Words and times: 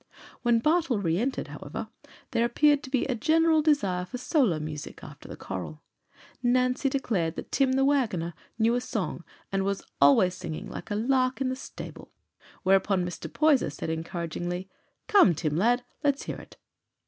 When 0.41 0.57
Bartle 0.57 0.97
reëntered, 0.97 1.49
however, 1.49 1.87
there 2.31 2.43
appeared 2.43 2.81
to 2.81 2.89
be 2.89 3.05
a 3.05 3.13
general 3.13 3.61
desire 3.61 4.03
for 4.03 4.17
solo 4.17 4.57
music 4.59 5.03
after 5.03 5.27
the 5.29 5.37
choral. 5.37 5.83
Nancy 6.41 6.89
declared 6.89 7.35
that 7.35 7.51
Tim 7.51 7.73
the 7.73 7.85
wagoner 7.85 8.33
knew 8.57 8.73
a 8.73 8.81
song 8.81 9.23
and 9.51 9.63
was 9.63 9.85
"allays 10.01 10.33
singing 10.33 10.67
like 10.67 10.89
a 10.89 10.95
lark 10.95 11.39
i' 11.39 11.45
the 11.45 11.55
stable"; 11.55 12.11
whereupon 12.63 13.05
Mr. 13.05 13.31
Poyser 13.31 13.69
said 13.69 13.91
encouragingly, 13.91 14.71
"Come, 15.07 15.35
Tim, 15.35 15.55
lad, 15.55 15.83
let's 16.03 16.23
hear 16.23 16.37
it." 16.37 16.57